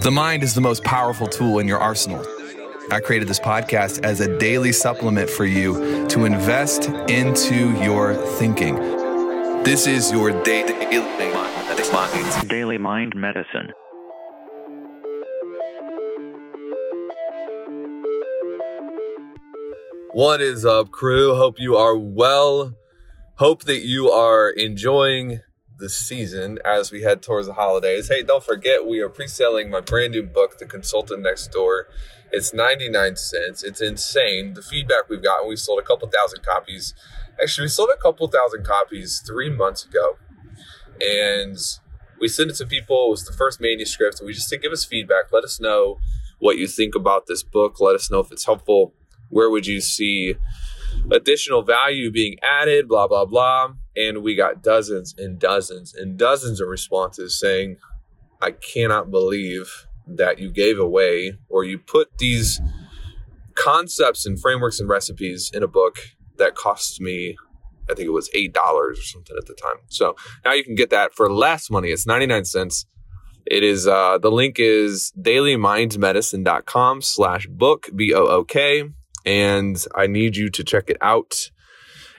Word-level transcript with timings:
The 0.00 0.10
mind 0.10 0.42
is 0.42 0.54
the 0.54 0.60
most 0.62 0.82
powerful 0.84 1.26
tool 1.26 1.58
in 1.58 1.68
your 1.68 1.78
arsenal. 1.78 2.24
I 2.90 3.00
created 3.00 3.28
this 3.28 3.38
podcast 3.38 4.02
as 4.04 4.20
a 4.20 4.38
daily 4.38 4.72
supplement 4.72 5.28
for 5.28 5.44
you 5.44 6.08
to 6.08 6.24
invest 6.24 6.88
into 7.10 7.78
your 7.82 8.14
thinking. 8.38 8.74
This 9.64 9.86
is 9.86 10.10
your 10.10 10.30
daily 10.44 10.72
Daily 12.48 12.78
Mind 12.78 13.14
Medicine. 13.14 13.72
What 20.12 20.40
is 20.40 20.64
up, 20.64 20.90
crew? 20.90 21.34
Hope 21.34 21.56
you 21.58 21.76
are 21.76 21.96
well. 21.96 22.72
Hope 23.36 23.64
that 23.64 23.80
you 23.80 24.10
are 24.10 24.48
enjoying 24.48 25.40
the 25.82 25.90
season 25.90 26.58
as 26.64 26.92
we 26.92 27.02
head 27.02 27.20
towards 27.20 27.48
the 27.48 27.54
holidays. 27.54 28.08
Hey, 28.08 28.22
don't 28.22 28.42
forget, 28.42 28.86
we 28.86 29.00
are 29.00 29.08
pre 29.08 29.26
selling 29.26 29.68
my 29.68 29.80
brand 29.80 30.12
new 30.12 30.22
book, 30.22 30.58
The 30.58 30.64
Consultant 30.64 31.22
Next 31.22 31.48
Door. 31.48 31.88
It's 32.30 32.54
99 32.54 33.16
cents. 33.16 33.62
It's 33.64 33.82
insane. 33.82 34.54
The 34.54 34.62
feedback 34.62 35.10
we've 35.10 35.22
gotten, 35.22 35.48
we 35.48 35.56
sold 35.56 35.80
a 35.80 35.82
couple 35.82 36.08
thousand 36.08 36.44
copies. 36.44 36.94
Actually, 37.42 37.64
we 37.64 37.68
sold 37.68 37.90
a 37.92 38.00
couple 38.00 38.28
thousand 38.28 38.64
copies 38.64 39.22
three 39.26 39.50
months 39.50 39.84
ago. 39.84 40.16
And 41.00 41.58
we 42.20 42.28
sent 42.28 42.50
it 42.50 42.56
to 42.56 42.66
people. 42.66 43.08
It 43.08 43.10
was 43.10 43.24
the 43.24 43.32
first 43.32 43.60
manuscript. 43.60 44.22
We 44.24 44.32
just 44.32 44.48
said, 44.48 44.62
give 44.62 44.72
us 44.72 44.84
feedback. 44.84 45.32
Let 45.32 45.42
us 45.42 45.60
know 45.60 45.98
what 46.38 46.58
you 46.58 46.68
think 46.68 46.94
about 46.94 47.26
this 47.26 47.42
book. 47.42 47.80
Let 47.80 47.96
us 47.96 48.08
know 48.08 48.20
if 48.20 48.30
it's 48.30 48.46
helpful. 48.46 48.94
Where 49.30 49.50
would 49.50 49.66
you 49.66 49.80
see 49.80 50.36
additional 51.10 51.62
value 51.62 52.12
being 52.12 52.36
added? 52.40 52.86
Blah, 52.86 53.08
blah, 53.08 53.24
blah. 53.24 53.72
And 53.96 54.22
we 54.22 54.34
got 54.34 54.62
dozens 54.62 55.14
and 55.18 55.38
dozens 55.38 55.94
and 55.94 56.18
dozens 56.18 56.60
of 56.60 56.68
responses 56.68 57.38
saying, 57.38 57.76
I 58.40 58.52
cannot 58.52 59.10
believe 59.10 59.86
that 60.06 60.38
you 60.38 60.50
gave 60.50 60.78
away 60.78 61.38
or 61.48 61.64
you 61.64 61.78
put 61.78 62.18
these 62.18 62.60
concepts 63.54 64.26
and 64.26 64.40
frameworks 64.40 64.80
and 64.80 64.88
recipes 64.88 65.50
in 65.52 65.62
a 65.62 65.68
book 65.68 65.96
that 66.38 66.54
cost 66.54 67.00
me 67.00 67.36
I 67.90 67.94
think 67.94 68.06
it 68.06 68.12
was 68.12 68.30
eight 68.34 68.52
dollars 68.52 68.98
or 68.98 69.02
something 69.02 69.36
at 69.36 69.46
the 69.46 69.54
time. 69.54 69.76
So 69.88 70.14
now 70.44 70.52
you 70.52 70.64
can 70.64 70.74
get 70.74 70.90
that 70.90 71.14
for 71.14 71.30
less 71.30 71.70
money. 71.70 71.90
It's 71.90 72.06
99 72.06 72.44
cents. 72.44 72.86
It 73.44 73.62
is 73.62 73.86
uh 73.86 74.18
the 74.18 74.30
link 74.30 74.56
is 74.58 75.12
dailymindmedicine.com 75.20 77.02
slash 77.02 77.46
book 77.48 77.88
B-O-O-K. 77.94 78.84
And 79.24 79.84
I 79.94 80.06
need 80.06 80.36
you 80.36 80.48
to 80.50 80.64
check 80.64 80.90
it 80.90 80.96
out. 81.00 81.50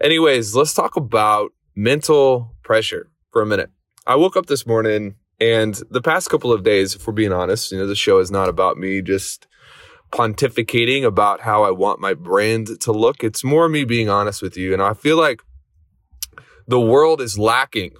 Anyways, 0.00 0.54
let's 0.54 0.74
talk 0.74 0.96
about 0.96 1.52
mental 1.74 2.54
pressure 2.62 3.10
for 3.30 3.42
a 3.42 3.46
minute. 3.46 3.70
I 4.06 4.16
woke 4.16 4.36
up 4.36 4.46
this 4.46 4.66
morning 4.66 5.16
and 5.40 5.80
the 5.90 6.02
past 6.02 6.28
couple 6.28 6.52
of 6.52 6.62
days, 6.62 6.94
if 6.94 7.06
we're 7.06 7.12
being 7.12 7.32
honest, 7.32 7.72
you 7.72 7.78
know, 7.78 7.86
the 7.86 7.94
show 7.94 8.18
is 8.18 8.30
not 8.30 8.48
about 8.48 8.76
me 8.76 9.00
just 9.00 9.46
pontificating 10.12 11.04
about 11.04 11.40
how 11.40 11.62
I 11.62 11.70
want 11.70 12.00
my 12.00 12.14
brand 12.14 12.80
to 12.80 12.92
look. 12.92 13.22
It's 13.22 13.44
more 13.44 13.68
me 13.68 13.84
being 13.84 14.08
honest 14.08 14.42
with 14.42 14.56
you. 14.56 14.72
And 14.72 14.82
I 14.82 14.92
feel 14.92 15.16
like 15.16 15.40
the 16.66 16.80
world 16.80 17.20
is 17.20 17.38
lacking 17.38 17.92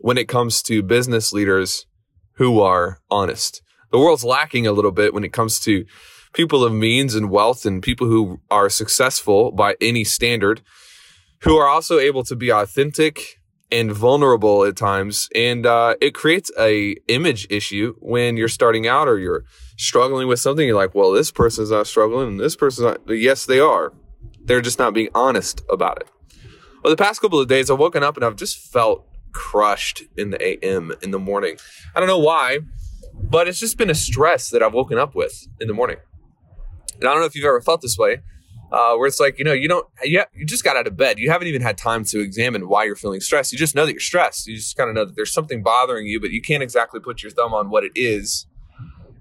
when 0.00 0.18
it 0.18 0.28
comes 0.28 0.62
to 0.62 0.82
business 0.82 1.32
leaders 1.32 1.86
who 2.34 2.60
are 2.60 3.00
honest. 3.10 3.62
The 3.90 3.98
world's 3.98 4.24
lacking 4.24 4.66
a 4.66 4.72
little 4.72 4.92
bit 4.92 5.14
when 5.14 5.24
it 5.24 5.32
comes 5.32 5.60
to 5.60 5.84
people 6.32 6.64
of 6.64 6.72
means 6.72 7.14
and 7.14 7.30
wealth 7.30 7.64
and 7.64 7.82
people 7.82 8.06
who 8.06 8.40
are 8.50 8.68
successful 8.68 9.50
by 9.50 9.76
any 9.80 10.04
standard, 10.04 10.62
who 11.42 11.56
are 11.56 11.68
also 11.68 11.98
able 11.98 12.24
to 12.24 12.36
be 12.36 12.50
authentic 12.50 13.40
and 13.70 13.92
vulnerable 13.92 14.64
at 14.64 14.76
times. 14.76 15.28
And 15.34 15.66
uh, 15.66 15.96
it 16.00 16.14
creates 16.14 16.50
a 16.58 16.96
image 17.08 17.46
issue 17.50 17.94
when 18.00 18.36
you're 18.36 18.48
starting 18.48 18.86
out 18.86 19.08
or 19.08 19.18
you're 19.18 19.44
struggling 19.76 20.28
with 20.28 20.40
something. 20.40 20.66
You're 20.66 20.76
like, 20.76 20.94
well, 20.94 21.12
this 21.12 21.30
person's 21.30 21.70
not 21.70 21.86
struggling 21.86 22.28
and 22.28 22.40
this 22.40 22.56
person's 22.56 22.86
not. 22.86 23.16
Yes, 23.16 23.46
they 23.46 23.60
are. 23.60 23.92
They're 24.44 24.62
just 24.62 24.78
not 24.78 24.94
being 24.94 25.10
honest 25.14 25.62
about 25.70 26.00
it. 26.00 26.08
Well, 26.82 26.90
the 26.90 27.02
past 27.02 27.20
couple 27.20 27.40
of 27.40 27.48
days, 27.48 27.70
I've 27.70 27.78
woken 27.78 28.02
up 28.02 28.16
and 28.16 28.24
I've 28.24 28.36
just 28.36 28.56
felt 28.72 29.06
crushed 29.32 30.04
in 30.16 30.30
the 30.30 30.64
AM 30.64 30.92
in 31.02 31.10
the 31.10 31.18
morning. 31.18 31.58
I 31.94 32.00
don't 32.00 32.08
know 32.08 32.18
why, 32.18 32.60
but 33.14 33.48
it's 33.48 33.60
just 33.60 33.76
been 33.76 33.90
a 33.90 33.94
stress 33.94 34.48
that 34.50 34.62
I've 34.62 34.74
woken 34.74 34.96
up 34.96 35.14
with 35.14 35.46
in 35.60 35.68
the 35.68 35.74
morning. 35.74 35.96
And 36.94 37.08
I 37.08 37.12
don't 37.12 37.20
know 37.20 37.26
if 37.26 37.34
you've 37.34 37.44
ever 37.44 37.60
felt 37.60 37.82
this 37.82 37.98
way, 37.98 38.22
uh, 38.70 38.94
where 38.96 39.06
it's 39.06 39.20
like, 39.20 39.38
you 39.38 39.44
know, 39.44 39.52
you 39.52 39.68
don't, 39.68 39.86
you, 40.02 40.22
you 40.34 40.44
just 40.44 40.64
got 40.64 40.76
out 40.76 40.86
of 40.86 40.96
bed. 40.96 41.18
You 41.18 41.30
haven't 41.30 41.48
even 41.48 41.62
had 41.62 41.78
time 41.78 42.04
to 42.06 42.20
examine 42.20 42.68
why 42.68 42.84
you're 42.84 42.96
feeling 42.96 43.20
stressed. 43.20 43.52
You 43.52 43.58
just 43.58 43.74
know 43.74 43.86
that 43.86 43.92
you're 43.92 44.00
stressed. 44.00 44.46
You 44.46 44.56
just 44.56 44.76
kind 44.76 44.90
of 44.90 44.96
know 44.96 45.04
that 45.04 45.16
there's 45.16 45.32
something 45.32 45.62
bothering 45.62 46.06
you, 46.06 46.20
but 46.20 46.30
you 46.30 46.42
can't 46.42 46.62
exactly 46.62 47.00
put 47.00 47.22
your 47.22 47.30
thumb 47.30 47.54
on 47.54 47.70
what 47.70 47.84
it 47.84 47.92
is. 47.94 48.46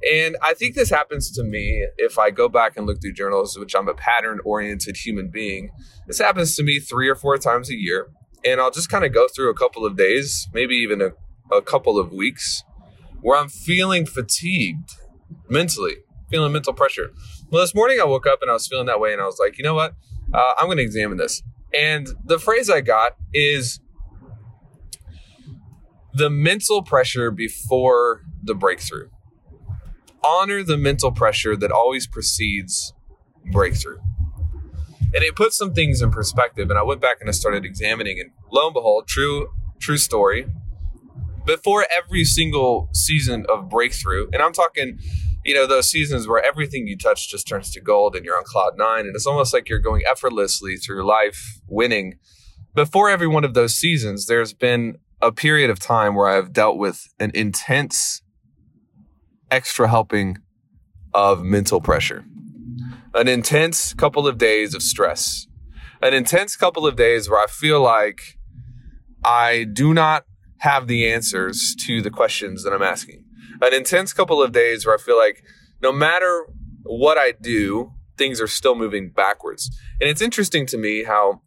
And 0.07 0.37
I 0.43 0.53
think 0.53 0.75
this 0.75 0.89
happens 0.89 1.31
to 1.31 1.43
me 1.43 1.87
if 1.97 2.19
I 2.19 2.29
go 2.29 2.47
back 2.49 2.77
and 2.77 2.85
look 2.85 3.01
through 3.01 3.13
journals, 3.13 3.57
which 3.57 3.75
I'm 3.75 3.87
a 3.87 3.93
pattern 3.93 4.39
oriented 4.45 4.97
human 4.97 5.29
being. 5.29 5.71
This 6.05 6.19
happens 6.19 6.55
to 6.57 6.63
me 6.63 6.79
three 6.79 7.09
or 7.09 7.15
four 7.15 7.37
times 7.37 7.69
a 7.69 7.75
year. 7.75 8.09
And 8.45 8.61
I'll 8.61 8.71
just 8.71 8.89
kind 8.89 9.03
of 9.03 9.13
go 9.13 9.27
through 9.27 9.49
a 9.49 9.55
couple 9.55 9.85
of 9.85 9.97
days, 9.97 10.47
maybe 10.53 10.75
even 10.75 11.01
a, 11.01 11.09
a 11.51 11.61
couple 11.61 11.97
of 11.97 12.11
weeks, 12.11 12.63
where 13.21 13.37
I'm 13.37 13.49
feeling 13.49 14.05
fatigued 14.05 14.91
mentally, 15.49 15.95
feeling 16.29 16.53
mental 16.53 16.73
pressure. 16.73 17.11
Well, 17.49 17.61
this 17.61 17.73
morning 17.73 17.99
I 18.01 18.05
woke 18.05 18.27
up 18.27 18.41
and 18.41 18.51
I 18.51 18.53
was 18.53 18.67
feeling 18.67 18.87
that 18.87 18.99
way, 18.99 19.13
and 19.13 19.21
I 19.21 19.25
was 19.25 19.39
like, 19.39 19.57
you 19.57 19.63
know 19.63 19.73
what? 19.73 19.93
Uh, 20.33 20.53
I'm 20.57 20.67
going 20.67 20.77
to 20.77 20.83
examine 20.83 21.17
this. 21.17 21.41
And 21.73 22.07
the 22.25 22.39
phrase 22.39 22.69
I 22.69 22.81
got 22.81 23.15
is 23.33 23.79
the 26.13 26.29
mental 26.29 26.81
pressure 26.81 27.31
before 27.31 28.23
the 28.43 28.53
breakthrough 28.53 29.09
honor 30.27 30.63
the 30.63 30.77
mental 30.77 31.11
pressure 31.11 31.55
that 31.55 31.71
always 31.71 32.05
precedes 32.05 32.93
breakthrough. 33.51 33.99
And 35.13 35.23
it 35.23 35.35
puts 35.35 35.57
some 35.57 35.73
things 35.73 36.01
in 36.01 36.11
perspective. 36.11 36.69
And 36.69 36.77
I 36.77 36.83
went 36.83 36.99
back 37.01 37.17
and 37.21 37.29
I 37.29 37.31
started 37.31 37.63
examining, 37.63 38.19
and 38.19 38.31
lo 38.51 38.67
and 38.67 38.73
behold, 38.73 39.07
true, 39.07 39.47
true 39.79 39.97
story. 39.97 40.47
Before 41.45 41.85
every 41.95 42.25
single 42.25 42.89
season 42.93 43.45
of 43.47 43.69
breakthrough, 43.69 44.27
and 44.33 44.41
I'm 44.41 44.51
talking, 44.51 44.99
you 45.47 45.53
know, 45.53 45.65
those 45.65 45.89
seasons 45.89 46.27
where 46.27 46.43
everything 46.43 46.87
you 46.87 46.97
touch 46.97 47.29
just 47.29 47.47
turns 47.47 47.71
to 47.71 47.79
gold 47.79 48.17
and 48.17 48.25
you're 48.25 48.35
on 48.35 48.43
cloud 48.43 48.73
nine, 48.75 49.05
and 49.05 49.15
it's 49.15 49.25
almost 49.25 49.53
like 49.53 49.69
you're 49.69 49.79
going 49.79 50.01
effortlessly 50.05 50.75
through 50.75 51.07
life 51.07 51.61
winning. 51.67 52.15
Before 52.75 53.09
every 53.09 53.27
one 53.27 53.45
of 53.45 53.53
those 53.53 53.73
seasons, 53.73 54.25
there's 54.25 54.51
been 54.53 54.97
a 55.21 55.31
period 55.31 55.69
of 55.69 55.79
time 55.79 56.15
where 56.15 56.27
I've 56.27 56.51
dealt 56.51 56.77
with 56.77 57.07
an 57.17 57.31
intense 57.33 58.21
extra 59.49 59.87
helping 59.87 60.39
of 61.13 61.43
mental 61.43 61.79
pressure. 61.79 62.25
An 63.13 63.29
intense 63.29 63.93
couple 63.93 64.27
of 64.27 64.37
days 64.37 64.73
of 64.73 64.83
stress. 64.83 65.47
An 66.01 66.13
intense 66.13 66.57
couple 66.57 66.85
of 66.85 66.97
days 66.97 67.29
where 67.29 67.41
I 67.41 67.47
feel 67.47 67.81
like 67.81 68.37
I 69.23 69.63
do 69.63 69.93
not 69.93 70.25
have 70.57 70.87
the 70.87 71.09
answers 71.09 71.73
to 71.85 72.01
the 72.01 72.11
questions 72.11 72.65
that 72.65 72.73
I'm 72.73 72.83
asking. 72.83 73.23
An 73.61 73.73
intense 73.73 74.13
couple 74.13 74.41
of 74.41 74.51
days 74.51 74.85
where 74.85 74.95
I 74.95 74.97
feel 74.97 75.17
like 75.17 75.43
no 75.81 75.91
matter 75.91 76.47
what 76.83 77.17
I 77.17 77.33
do, 77.41 77.93
things 78.17 78.41
are 78.41 78.47
still 78.47 78.75
moving 78.75 79.09
backwards. 79.09 79.69
And 79.99 80.09
it's 80.09 80.21
interesting 80.21 80.65
to 80.67 80.77
me 80.77 81.03
how 81.03 81.41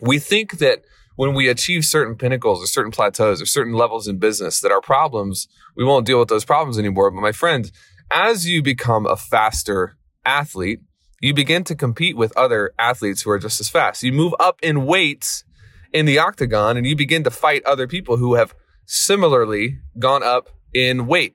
we 0.00 0.18
think 0.18 0.58
that 0.58 0.82
when 1.16 1.34
we 1.34 1.48
achieve 1.48 1.84
certain 1.84 2.14
pinnacles 2.14 2.62
or 2.62 2.66
certain 2.66 2.92
plateaus 2.92 3.40
or 3.40 3.46
certain 3.46 3.72
levels 3.72 4.06
in 4.06 4.18
business 4.18 4.60
that 4.60 4.70
our 4.70 4.82
problems, 4.82 5.48
we 5.74 5.84
won't 5.84 6.06
deal 6.06 6.18
with 6.18 6.28
those 6.28 6.44
problems 6.44 6.78
anymore. 6.78 7.10
But 7.10 7.22
my 7.22 7.32
friend, 7.32 7.70
as 8.10 8.46
you 8.46 8.62
become 8.62 9.06
a 9.06 9.16
faster 9.16 9.96
athlete, 10.24 10.80
you 11.20 11.32
begin 11.32 11.64
to 11.64 11.74
compete 11.74 12.16
with 12.16 12.36
other 12.36 12.72
athletes 12.78 13.22
who 13.22 13.30
are 13.30 13.38
just 13.38 13.60
as 13.60 13.70
fast. 13.70 14.02
You 14.02 14.12
move 14.12 14.34
up 14.38 14.58
in 14.62 14.84
weights 14.84 15.44
in 15.92 16.04
the 16.04 16.18
octagon 16.18 16.76
and 16.76 16.86
you 16.86 16.94
begin 16.94 17.24
to 17.24 17.30
fight 17.30 17.64
other 17.64 17.86
people 17.86 18.18
who 18.18 18.34
have 18.34 18.54
similarly 18.84 19.78
gone 19.98 20.22
up 20.22 20.50
in 20.76 21.06
weight. 21.06 21.34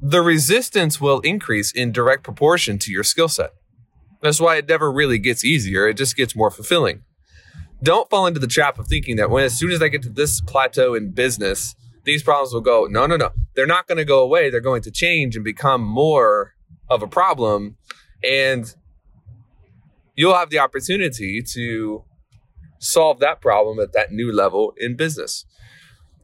The 0.00 0.20
resistance 0.20 1.00
will 1.00 1.20
increase 1.20 1.72
in 1.72 1.92
direct 1.92 2.24
proportion 2.24 2.78
to 2.80 2.92
your 2.92 3.04
skill 3.04 3.28
set. 3.28 3.52
That's 4.20 4.40
why 4.40 4.56
it 4.56 4.68
never 4.68 4.92
really 4.92 5.18
gets 5.18 5.44
easier. 5.44 5.88
It 5.88 5.96
just 5.96 6.16
gets 6.16 6.36
more 6.36 6.50
fulfilling 6.50 7.02
don't 7.84 8.08
fall 8.08 8.26
into 8.26 8.40
the 8.40 8.46
trap 8.46 8.78
of 8.78 8.86
thinking 8.86 9.16
that 9.16 9.30
when 9.30 9.44
as 9.44 9.56
soon 9.56 9.70
as 9.70 9.82
I 9.82 9.88
get 9.88 10.02
to 10.02 10.08
this 10.08 10.40
plateau 10.40 10.94
in 10.94 11.10
business, 11.10 11.76
these 12.04 12.22
problems 12.22 12.52
will 12.52 12.62
go. 12.62 12.86
No, 12.90 13.06
no, 13.06 13.16
no. 13.16 13.30
They're 13.54 13.66
not 13.66 13.86
going 13.86 13.98
to 13.98 14.04
go 14.04 14.22
away. 14.22 14.50
They're 14.50 14.60
going 14.60 14.82
to 14.82 14.90
change 14.90 15.36
and 15.36 15.44
become 15.44 15.82
more 15.82 16.54
of 16.88 17.02
a 17.02 17.06
problem. 17.06 17.76
And 18.26 18.74
you'll 20.16 20.34
have 20.34 20.50
the 20.50 20.58
opportunity 20.58 21.42
to 21.52 22.04
solve 22.78 23.20
that 23.20 23.40
problem 23.40 23.78
at 23.78 23.92
that 23.92 24.12
new 24.12 24.32
level 24.32 24.74
in 24.78 24.96
business. 24.96 25.44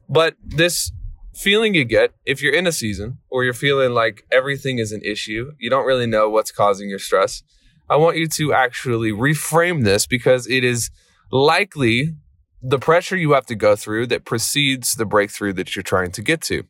But 0.09 0.35
this 0.43 0.91
feeling 1.33 1.73
you 1.73 1.85
get 1.85 2.13
if 2.25 2.41
you're 2.41 2.53
in 2.53 2.67
a 2.67 2.71
season 2.71 3.19
or 3.29 3.43
you're 3.43 3.53
feeling 3.53 3.93
like 3.93 4.25
everything 4.31 4.79
is 4.79 4.91
an 4.91 5.01
issue, 5.03 5.51
you 5.59 5.69
don't 5.69 5.85
really 5.85 6.07
know 6.07 6.29
what's 6.29 6.51
causing 6.51 6.89
your 6.89 6.99
stress. 6.99 7.43
I 7.89 7.97
want 7.97 8.17
you 8.17 8.27
to 8.27 8.53
actually 8.53 9.11
reframe 9.11 9.83
this 9.83 10.07
because 10.07 10.47
it 10.47 10.63
is 10.63 10.89
likely 11.31 12.15
the 12.61 12.79
pressure 12.79 13.17
you 13.17 13.31
have 13.33 13.45
to 13.47 13.55
go 13.55 13.75
through 13.75 14.07
that 14.07 14.25
precedes 14.25 14.95
the 14.95 15.05
breakthrough 15.05 15.53
that 15.53 15.75
you're 15.75 15.83
trying 15.83 16.11
to 16.11 16.21
get 16.21 16.41
to. 16.41 16.63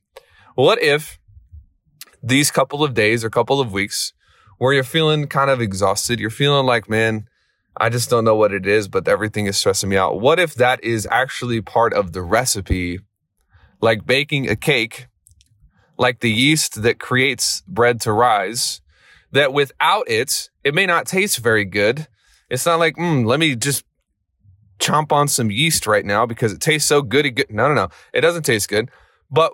What 0.56 0.82
if 0.82 1.20
these 2.24 2.52
couple 2.52 2.84
of 2.84 2.94
days 2.94 3.24
or 3.24 3.30
couple 3.30 3.60
of 3.60 3.72
weeks 3.72 4.14
where 4.58 4.74
you're 4.74 4.84
feeling 4.84 5.28
kind 5.28 5.50
of 5.50 5.60
exhausted. 5.60 6.20
You're 6.20 6.30
feeling 6.30 6.68
like, 6.68 6.88
man, 6.88 7.28
I 7.78 7.90
just 7.90 8.10
don't 8.10 8.24
know 8.24 8.36
what 8.36 8.54
it 8.54 8.68
is, 8.68 8.88
but 8.88 9.08
everything 9.08 9.48
is 9.48 9.58
stressing 9.58 9.90
me 9.90 9.98
out. 9.98 10.22
What 10.22 10.40
if 10.40 10.54
that 10.56 10.84
is 10.84 11.08
actually 11.10 11.62
part 11.62 11.94
of 11.94 12.14
the 12.14 12.22
recipe? 12.22 13.00
Like 13.82 14.06
baking 14.06 14.50
a 14.50 14.56
cake, 14.56 15.08
like 15.98 16.20
the 16.20 16.32
yeast 16.32 16.84
that 16.84 17.00
creates 17.00 17.62
bread 17.68 18.00
to 18.02 18.12
rise, 18.12 18.82
that 19.32 19.54
without 19.54 20.10
it, 20.10 20.50
it 20.64 20.74
may 20.74 20.86
not 20.86 21.06
taste 21.06 21.40
very 21.40 21.66
good. 21.66 22.08
It's 22.50 22.66
not 22.66 22.80
like, 22.80 22.96
mm, 22.96 23.26
let 23.26 23.40
me 23.40 23.56
just 23.56 23.84
chomp 24.80 25.12
on 25.12 25.28
some 25.28 25.52
yeast 25.52 25.88
right 25.88 26.06
now 26.06 26.26
because 26.26 26.52
it 26.52 26.60
tastes 26.60 26.88
so 26.88 27.02
good. 27.02 27.46
No, 27.50 27.68
no, 27.68 27.74
no. 27.74 27.90
It 28.14 28.22
doesn't 28.22 28.44
taste 28.44 28.68
good. 28.70 28.90
But 29.30 29.54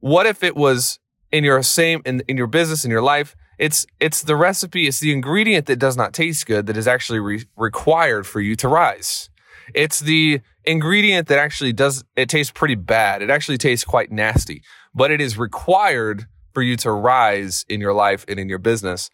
what 0.00 0.26
if 0.26 0.42
it 0.42 0.56
was 0.56 0.98
in 1.30 1.44
your 1.44 1.62
same, 1.62 2.00
in, 2.04 2.22
in 2.28 2.36
your 2.36 2.46
business, 2.46 2.84
in 2.84 2.90
your 2.90 3.02
life, 3.02 3.36
it's 3.58 3.86
it's 3.98 4.22
the 4.22 4.36
recipe, 4.36 4.86
it's 4.86 5.00
the 5.00 5.12
ingredient 5.12 5.66
that 5.66 5.80
does 5.80 5.96
not 5.96 6.12
taste 6.12 6.46
good 6.46 6.66
that 6.66 6.76
is 6.76 6.86
actually 6.86 7.18
re- 7.18 7.44
required 7.56 8.26
for 8.26 8.40
you 8.40 8.54
to 8.56 8.68
rise. 8.68 9.30
It's 9.74 9.98
the 9.98 10.40
ingredient 10.68 11.28
that 11.28 11.38
actually 11.38 11.72
does 11.72 12.04
it 12.14 12.28
tastes 12.28 12.52
pretty 12.52 12.74
bad. 12.74 13.22
It 13.22 13.30
actually 13.30 13.58
tastes 13.58 13.84
quite 13.84 14.12
nasty, 14.12 14.62
but 14.94 15.10
it 15.10 15.20
is 15.20 15.38
required 15.38 16.26
for 16.52 16.62
you 16.62 16.76
to 16.76 16.92
rise 16.92 17.64
in 17.68 17.80
your 17.80 17.94
life 17.94 18.24
and 18.28 18.38
in 18.38 18.48
your 18.48 18.58
business. 18.58 19.10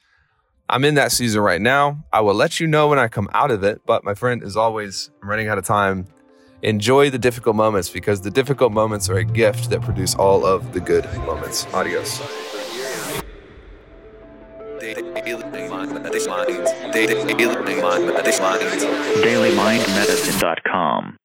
I'm 0.68 0.84
in 0.84 0.94
that 0.94 1.12
season 1.12 1.40
right 1.42 1.60
now. 1.60 2.04
I 2.12 2.20
will 2.20 2.34
let 2.34 2.58
you 2.58 2.66
know 2.66 2.88
when 2.88 2.98
I 2.98 3.08
come 3.08 3.28
out 3.34 3.50
of 3.50 3.62
it, 3.62 3.82
but 3.86 4.02
my 4.02 4.14
friend, 4.14 4.42
as 4.42 4.56
always, 4.56 5.10
I'm 5.22 5.28
running 5.28 5.48
out 5.48 5.58
of 5.58 5.64
time. 5.64 6.06
Enjoy 6.62 7.10
the 7.10 7.18
difficult 7.18 7.54
moments 7.54 7.90
because 7.90 8.22
the 8.22 8.30
difficult 8.30 8.72
moments 8.72 9.10
are 9.10 9.18
a 9.18 9.24
gift 9.24 9.68
that 9.70 9.82
produce 9.82 10.14
all 10.14 10.46
of 10.46 10.72
the 10.72 10.80
good 10.80 11.04
moments. 11.26 11.66
Adios. 11.74 12.18
DailyMindMedicine.com 19.22 21.18